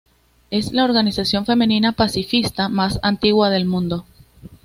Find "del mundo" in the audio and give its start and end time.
3.51-4.03